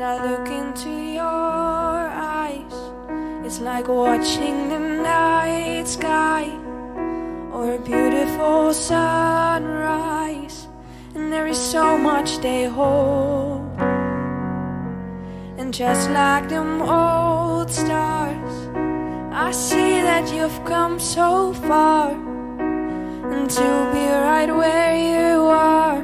When 0.00 0.08
I 0.08 0.30
look 0.30 0.48
into 0.48 0.88
your 0.88 1.20
eyes, 1.20 2.72
it's 3.44 3.60
like 3.60 3.86
watching 3.86 4.70
the 4.70 4.78
night 4.78 5.86
sky 5.86 6.48
or 7.52 7.74
a 7.74 7.78
beautiful 7.78 8.72
sunrise. 8.72 10.68
And 11.14 11.30
there 11.30 11.46
is 11.48 11.58
so 11.58 11.98
much 11.98 12.38
they 12.38 12.64
hold. 12.64 13.60
And 15.58 15.74
just 15.74 16.08
like 16.08 16.48
them 16.48 16.80
old 16.80 17.70
stars, 17.70 18.54
I 19.34 19.50
see 19.50 20.00
that 20.00 20.32
you've 20.32 20.64
come 20.64 20.98
so 20.98 21.52
far. 21.52 22.12
And 23.32 23.50
to 23.50 23.90
be 23.92 24.06
right 24.08 24.50
where 24.50 24.96
you 24.96 25.44
are, 25.44 26.00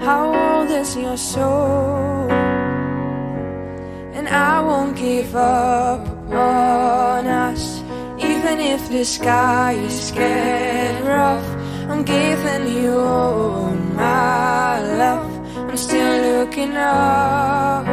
how 0.00 0.32
old 0.32 0.70
is 0.70 0.96
your 0.96 1.18
soul? 1.18 2.45
Won't 4.86 4.98
give 4.98 5.34
up 5.34 6.06
on 6.30 7.26
us, 7.26 7.82
even 8.20 8.60
if 8.60 8.88
the 8.88 9.04
skies 9.04 10.12
get 10.12 11.02
rough. 11.02 11.44
I'm 11.90 12.04
giving 12.04 12.68
you 12.72 12.96
all 12.96 13.72
my 13.72 14.80
love. 15.02 15.28
I'm 15.56 15.76
still 15.76 16.38
looking 16.38 16.76
up. 16.76 17.84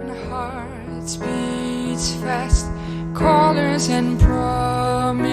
And 0.00 0.10
our 0.10 0.16
hearts 0.30 1.16
beats 1.16 2.14
fast, 2.14 2.66
colors 3.12 3.90
and 3.90 4.18
promises. 4.18 5.26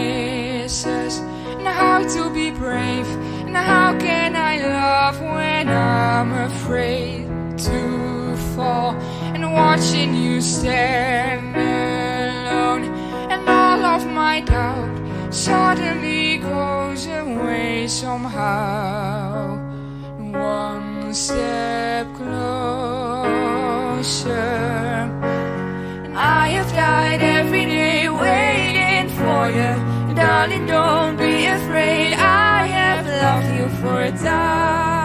And 1.59 1.65
how 1.65 2.03
to 2.15 2.29
be 2.33 2.51
brave, 2.51 3.07
and 3.47 3.55
how 3.55 3.97
can 3.97 4.35
I 4.35 4.57
love 4.59 5.21
when 5.21 5.69
I'm 5.69 6.33
afraid 6.33 6.90
watching 9.81 10.13
you 10.13 10.39
stand 10.39 11.55
alone, 11.55 12.83
and 13.31 13.49
all 13.49 13.83
of 13.83 14.05
my 14.05 14.39
doubt 14.41 15.33
suddenly 15.33 16.37
goes 16.37 17.07
away 17.07 17.87
somehow. 17.87 19.57
One 20.19 21.11
step 21.15 22.05
closer. 22.13 22.29
I 26.15 26.49
have 26.57 26.71
died 26.73 27.23
every 27.23 27.65
day 27.65 28.07
waiting 28.07 29.09
for 29.17 29.49
you. 29.49 29.73
Darling, 30.13 30.67
don't 30.67 31.17
be 31.17 31.47
afraid. 31.47 32.13
I 32.13 32.67
have 32.67 33.07
loved 33.07 33.49
you 33.57 33.67
for 33.81 34.03
a 34.03 34.11
thousand 34.11 35.00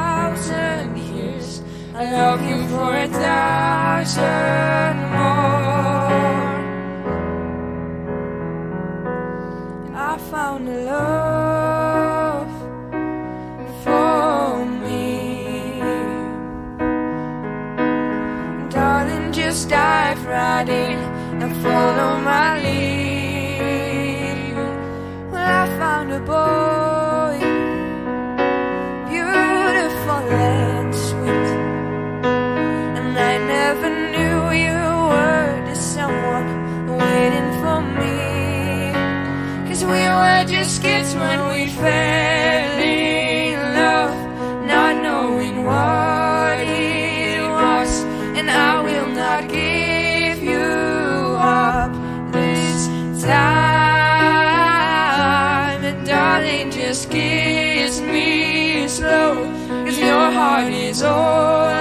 years. 1.99 2.09
I 2.09 2.13
love 2.13 2.43
you 2.43 2.69
for 2.69 2.95
a 2.95 3.09
thousand 3.09 4.97
more. 5.11 5.37
I 9.95 10.19
found 10.31 10.69
a 10.69 10.71
love 10.85 12.53
for 13.85 14.65
me. 14.67 15.81
Darling, 18.71 19.33
just 19.33 19.69
dive 19.69 20.27
right 20.27 20.69
in 20.69 20.99
and 21.43 21.57
follow 21.63 22.21
my 22.21 22.63
lead. 22.63 23.26
We 39.85 39.91
were 39.93 40.45
just 40.49 40.81
kids 40.81 41.15
when 41.15 41.49
we 41.53 41.67
fell 41.67 42.79
in 42.81 43.75
love, 43.75 44.17
not 44.67 44.97
knowing 45.03 45.65
what 45.65 46.59
it 46.61 47.43
was. 47.43 48.05
And 48.39 48.51
I 48.51 48.81
will 48.81 49.09
not 49.09 49.51
give 49.51 50.43
you 50.43 51.37
up 51.39 51.93
this 52.33 52.89
time. 53.23 53.35
And 55.85 56.07
darling, 56.07 56.71
just 56.71 57.11
kiss 57.11 58.01
me 58.01 58.89
slow. 58.89 59.45
Cause 59.85 59.99
your 59.99 60.31
heart 60.31 60.73
is 60.73 61.03
all 61.03 61.76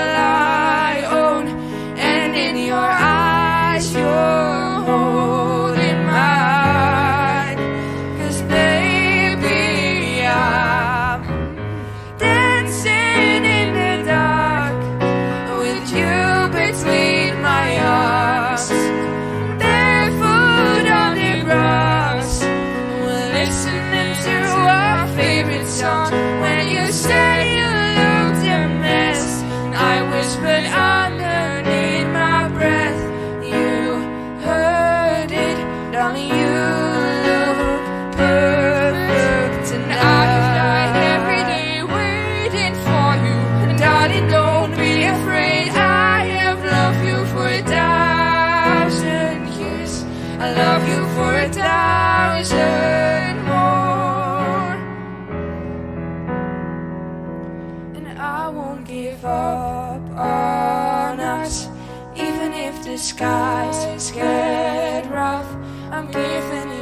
on 60.17 61.19
us. 61.19 61.67
Even 62.15 62.53
if 62.53 62.83
the 62.83 62.97
skies 62.97 64.11
get 64.11 65.09
rough, 65.11 65.51
I'm 65.91 66.07
giving 66.07 66.74